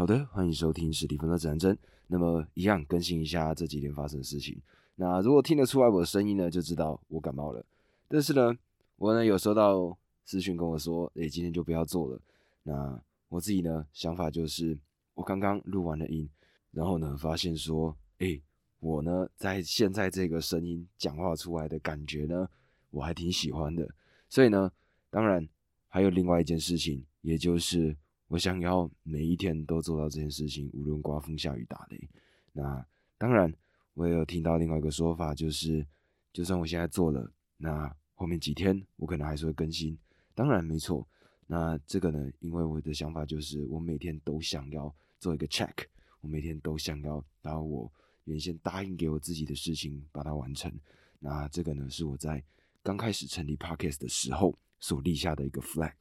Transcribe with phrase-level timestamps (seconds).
[0.00, 1.78] 好的，欢迎收听史蒂芬的指南针。
[2.06, 4.58] 那么，一样更新一下这几天发生的事情。
[4.94, 7.62] 那如果听得出来我的声音呢，就知道我感冒了。
[8.08, 8.50] 但是呢，
[8.96, 9.94] 我呢有收到
[10.24, 12.18] 私讯跟我说，诶，今天就不要做了。
[12.62, 14.78] 那我自己呢想法就是，
[15.12, 16.26] 我刚刚录完了音，
[16.70, 18.40] 然后呢发现说，诶，
[18.78, 22.48] 我呢在现在这个声音讲话出来的感觉呢，
[22.88, 23.86] 我还挺喜欢的。
[24.30, 24.72] 所以呢，
[25.10, 25.46] 当然
[25.88, 27.94] 还有另外一件事情，也就是。
[28.30, 32.08] 我想要每一天都做到这件事情，无论刮风下雨打雷。
[32.52, 32.86] 那
[33.18, 33.52] 当然，
[33.94, 35.84] 我也有听到另外一个说法，就是
[36.32, 39.98] 就算我现在做了，那后面几天我可能还是会更新。
[40.32, 41.04] 当然没错。
[41.44, 45.74] 那这个呢，因为我的想法就是，我每天都想要做一个 check，
[46.20, 47.92] 我每天都想要把我
[48.26, 50.72] 原先答应给我自己的事情把它完成。
[51.18, 52.40] 那这个呢，是我在
[52.80, 55.94] 刚开始成立 podcast 的时候所立下的一个 flag。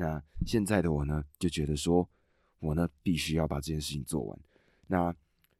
[0.00, 2.08] 那现在的我呢，就觉得说，
[2.58, 4.38] 我呢必须要把这件事情做完。
[4.86, 5.14] 那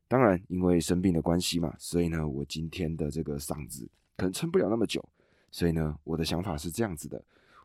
[0.08, 5.06] 当然，因为生病的关系嘛，所以呢，我今天的这个嗓子可能撑不了那么久。
[5.50, 7.22] 所以呢，我的想法是这样子的：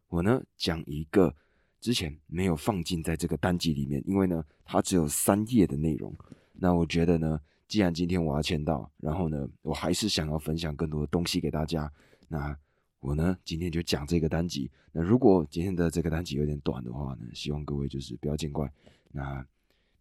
[0.09, 1.33] 我呢讲一个
[1.79, 6.13] 之前没有放进在这个单集里面，因为呢它只有三页的内容。
[6.51, 7.39] 那我觉得呢，
[7.69, 11.89] 既然今天我要签到，然后呢，我还是想要分享更多的东西给大家。
[12.27, 12.53] 那
[13.05, 14.67] 我呢，今天就讲这个单集。
[14.91, 18.67] 那如果今天的这个单集有点短的话呢，希望各位就是不要见怪。
[19.11, 19.45] 那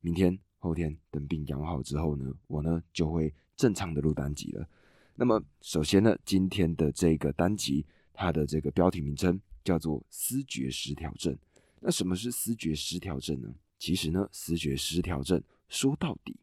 [0.00, 4.66] 明天、后天等病养好之后呢，我呢就会正常的录单集了。
[5.16, 11.36] 那么首先呢，今天的这个单集，它的这个标题名称叫做思觉失调症。
[11.80, 13.54] 那什么是思觉失调症呢？
[13.78, 16.34] 其实呢，思觉失调症说到底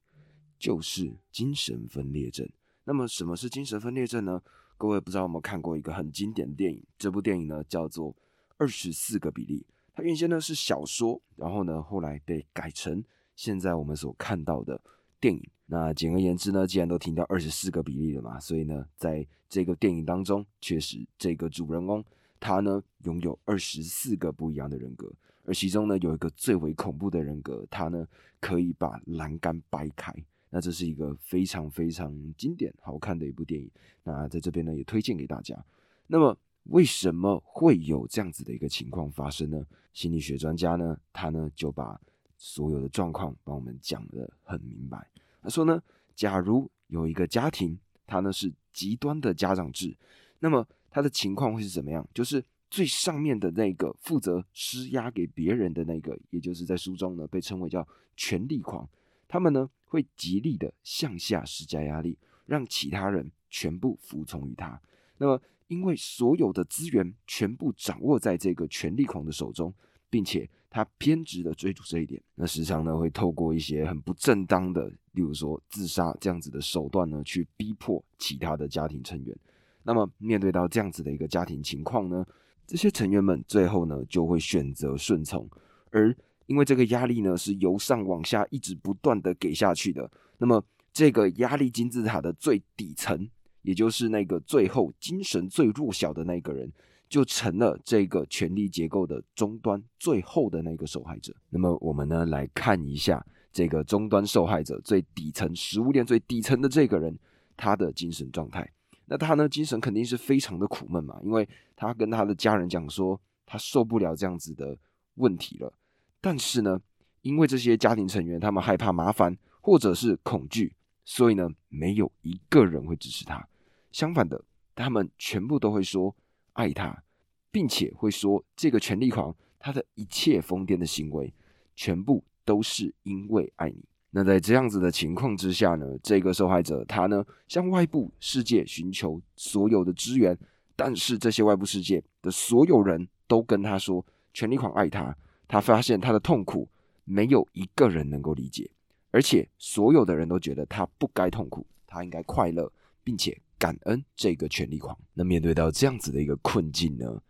[0.59, 2.47] 就是精神分裂症。
[2.83, 4.43] 那么什么是精神分裂症呢？
[4.81, 6.83] 各位不知道有没有看过一个很经典的电影？
[6.97, 8.11] 这部电影呢叫做
[8.57, 9.63] 《二十四个比例》。
[9.93, 13.03] 它原先呢是小说，然后呢后来被改成
[13.35, 14.81] 现在我们所看到的
[15.19, 15.49] 电影。
[15.67, 22.03] 那简而言之呢，既然都听到二十四个比例了嘛，所以呢，在这个电影当中，确实这个主人公
[22.39, 25.13] 他呢拥有二十四个不一样的人格，
[25.45, 28.07] 而其中呢有一个最为恐怖的人格，他呢
[28.39, 30.11] 可以把栏杆掰开。
[30.51, 33.67] 那这是一个非常非常经典、好看的一部电影。
[34.03, 35.57] 那在这边呢，也推荐给大家。
[36.05, 39.65] 那么，为什么会有这样子的一个情况发生呢？
[39.93, 41.99] 心理学专家呢，他呢就把
[42.37, 45.07] 所有的状况帮我们讲得很明白。
[45.41, 45.81] 他说呢，
[46.15, 49.95] 假如有一个家庭，他呢是极端的家长制，
[50.39, 52.07] 那么他的情况会是怎么样？
[52.13, 57.85] 就是最上面的那个负责施压给别人的那个，也就是在书中呢被称为叫
[58.15, 58.87] 权力狂。
[59.27, 64.79] 他们呢会极力的向下施加压力，让其他人全部服从于他。
[65.17, 69.73] 那么，因为所有的资源全部掌握在这个权力狂的手中，
[70.09, 79.37] 并且他偏执的追逐这一点，那时常呢会透过一些很不正当的，例如说自杀这样子的手段呢，去逼迫其他的家庭成员。
[79.83, 82.25] 那么，面对到这样子的一个家庭情况呢，
[82.65, 85.49] 这些成员们最后呢就会选择顺从，
[85.89, 86.15] 而。
[86.51, 93.29] 因为这个压力呢是由上往下一直不断的给下去的，那么这个压力金字塔的最底层，
[93.61, 96.69] 也就是那个最后精神最弱小的那个人，
[97.07, 101.33] 就成了这个权力结构的终端最后的那个受害者。
[101.49, 107.17] 那么我们呢来看一下这个终端受害者最底层食物链最底层的这个人，
[107.55, 108.69] 他的精神状态。
[109.05, 111.47] 那他呢精神肯定是非常的苦闷嘛，因为
[111.77, 114.77] 他跟他的家人讲说，他受不了这样子的
[115.15, 115.71] 问题了。
[116.21, 116.79] 但是呢，
[117.23, 120.73] 因为这些家庭成员他们害怕麻烦或者是恐惧，
[121.03, 123.47] 所以呢，没有一个人会支持他。
[123.91, 124.43] 相反的，
[124.75, 126.15] 他们全部都会说
[126.53, 127.03] 爱他，
[127.51, 131.33] 并且会说这个权力狂他的一切疯癫的行为，
[131.75, 133.83] 全部都是因为爱你。
[134.11, 140.37] 那在这样子的情况之下呢，这个受害者他呢向外部世界寻求所有的资源，
[140.75, 145.15] 但是这些外部世界的所有人都跟他说权力狂爱他。
[145.51, 146.65] 他发现他的痛苦
[147.03, 148.71] 没有一个人能够理解，
[149.09, 152.71] 而且所有的人都觉得他不该痛苦，他应该快乐，
[153.03, 154.97] 并且感恩这个权力狂。
[155.13, 157.21] 那面对到这样子的一个困境呢，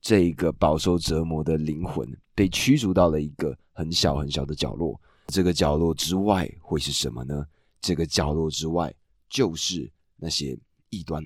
[0.00, 4.98] 这一个饱受折磨的灵魂被驱逐到了一个很小很小的角落。
[5.26, 7.46] 这个角落之外会是什么呢？
[7.82, 8.94] 这个角落之外
[9.28, 10.58] 就是那些
[10.88, 11.22] 异端、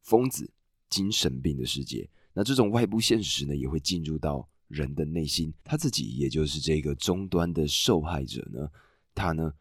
[0.00, 0.50] 疯子、
[0.88, 2.08] 精神病的世界。
[2.32, 4.48] 那这种外部现实呢，也会进入到。
[4.72, 8.66] 人的内心，他自己也就是这个终端的受害者呢，
[9.14, 9.52] 他呢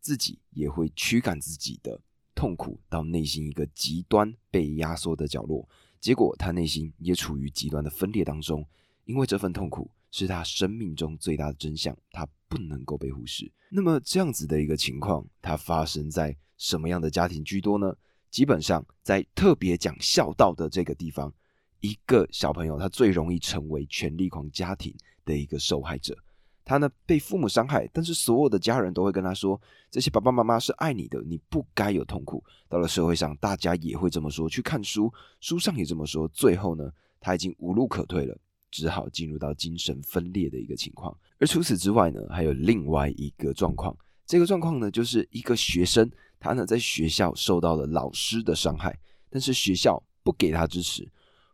[0.00, 2.00] 自己也会驱赶自己的
[2.34, 5.68] 痛苦到内心一个极端被压缩的角落，
[6.00, 8.64] 结果他内心也处于极端的分裂当中，
[9.04, 13.50] 因为这份痛苦是他生命中最大的真相，他不能够被忽视。
[13.68, 17.94] 那么这样子的一个情况，它发生在什么样的家庭居多呢？
[18.30, 21.32] 基本上在特别讲孝道的这个地方，
[21.80, 24.94] 一个小朋友他最容易成为权力狂家庭
[25.24, 26.16] 的一个受害者。
[26.62, 29.60] 他呢被父母伤害，但是所有的家人都会跟他说
[29.90, 34.48] ：“这些爸爸妈妈是爱你的，你不该有痛苦。”到了社会上，大家也会这么说。
[34.48, 36.28] 去看书，书上也这么说。
[36.28, 36.88] 最后呢，
[37.18, 38.38] 他已经无路可退了，
[38.70, 41.16] 只好进入到精神分裂的一个情况。
[41.40, 43.96] 而除此之外呢，还有另外一个状况。
[44.24, 48.96] 这个状况呢，就是一个学生，他呢在学校受到了老师的伤害，
[49.28, 51.10] 但是学校不给他支持。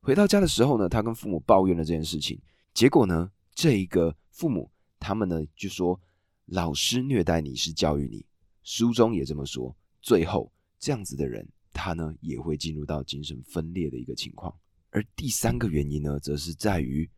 [0.06, 2.40] 回到家的时候呢，他跟父母抱怨了这件事情。
[2.72, 4.70] 结果呢，这一个父母。
[5.00, 6.00] 他们呢就说
[6.46, 8.24] 老师虐待你是教育你，
[8.62, 9.76] 书中也这么说。
[10.00, 14.54] 最后这样子的人，他呢也会进入到精神分裂的一个情况。
[14.90, 17.08] 而第三个原因呢，则是在于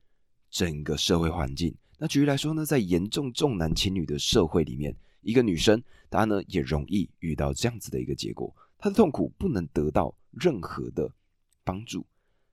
[0.51, 1.75] 整个社会环境。
[1.99, 11.11] 那举例来说呢，在严重重男轻女的社会里面，一个女生她呢也容易遇到这样子的一个结果，她的痛苦不能得到任何的
[11.63, 12.07] 帮助。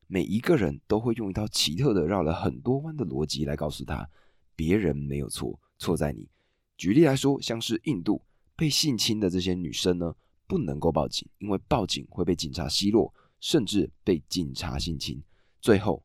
[0.07, 4.07] 每一个人都会用一套奇特的绕了很多弯的逻辑来告诉他。
[4.55, 6.27] 别人没有错，错在你。
[6.77, 8.21] 举例来说，像是印度
[8.55, 10.15] 被性侵的这些女生呢，
[10.47, 15.21] 不能够报警，因为报警会被警察奚落，甚至被警察性侵。
[15.59, 16.03] 最后，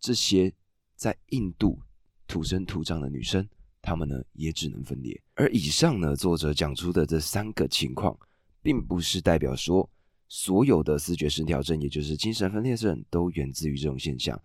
[0.00, 0.52] 这些
[0.94, 1.78] 在印度
[2.26, 3.46] 土生土长的女生，
[3.82, 5.20] 她们呢也只能分裂。
[5.34, 8.18] 而以上呢，作者讲出的这三个情况，
[8.62, 9.88] 并不是代表说
[10.34, 14.40] 所有的思觉失调症，也就是精神分裂症，都源自于这种现象。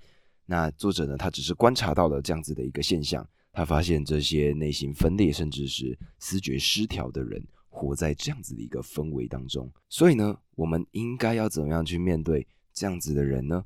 [0.45, 3.25] 那作者呢，他只是观察到了这样子的一个现象。
[3.53, 9.71] 他发现这些内心分裂，甚至是思觉失调的人，活在这样子的一个氛围当中。
[9.87, 13.63] 所以呢，我们应该要怎么样去面对这样子的人呢？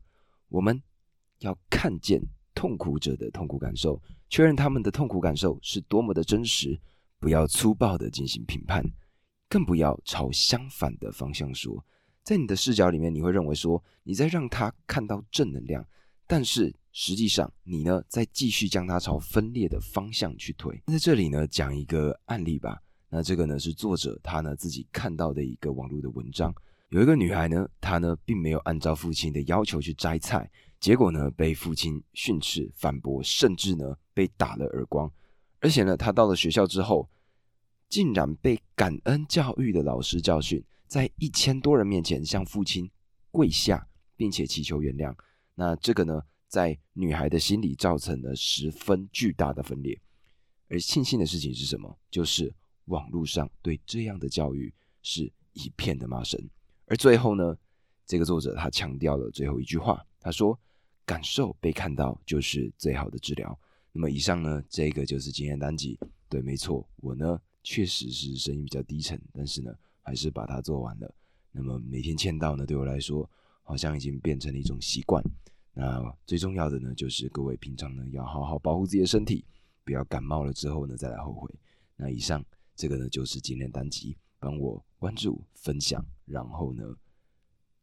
[0.48, 0.80] 我们
[1.40, 2.22] 要看见
[2.54, 6.80] 痛苦者的痛苦感受，确认他们的痛苦感受是多么的真实，
[7.20, 8.86] 不要粗暴的进行评判，
[9.50, 11.84] 更不要朝相反的方向说。
[12.24, 15.86] 在你的视角里面，你会认为说你在让他看到正能量，
[16.28, 16.76] 但是。
[16.94, 20.78] 实际上，你呢在继续将他朝分裂的方向去推。
[20.88, 22.78] 在这里呢，讲一个案例吧。
[23.08, 26.54] 那这个呢是作者他呢自己看到的一个网络的文章。
[26.90, 30.52] 有一个女孩呢，她呢并没有按照父亲的要求去摘菜，
[30.82, 35.10] 结果呢被父亲训斥、反驳，甚至呢被打了耳光。
[35.62, 37.10] 而且呢，她到了学校之后，
[37.88, 42.92] 竟然被感恩教育的老师教训，在一千多人面前向父亲
[43.32, 45.16] 跪下，并且祈求原谅。
[45.56, 46.22] 那这个呢？
[46.50, 49.98] 在女孩的心里造成了十分巨大的分裂，
[50.68, 51.98] 而庆幸的事情是什么？
[52.10, 52.54] 就是
[52.88, 56.38] 网络上对这样的教育是一片的骂声。
[56.88, 57.58] 而最后呢，
[58.06, 60.60] 这个作者他强调了最后一句话，他说
[61.08, 63.58] ：“感受被看到就是最好的治疗。”
[63.94, 65.98] 那么以上呢，这个就是经验单集。
[66.28, 71.14] 对，没错，我呢确实是声音比较低沉，但是呢还是把它做完了。
[71.52, 73.30] 那么每天签到呢，对我来说
[73.64, 75.24] 好像已经变成了一种习惯。
[75.74, 79.46] 那最重要的呢，就是各位平常呢要好好保护自己的身体，
[79.84, 81.50] 不要感冒了之后呢再来后悔。
[81.96, 82.44] 那以上
[82.76, 86.84] 这个呢就是今天单集，帮我关注分享，然后呢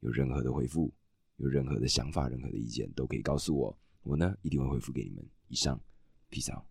[0.00, 0.92] 有任何的回复，
[1.36, 5.26] 有任何的想法、任何的意见都可以告诉我，我呢一定会回复给你们。
[5.48, 5.80] 以上
[6.30, 6.62] ，Peter。